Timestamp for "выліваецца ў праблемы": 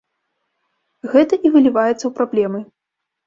1.57-2.59